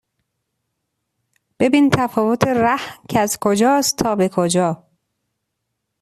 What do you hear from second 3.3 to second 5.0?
کجاست تا به کجا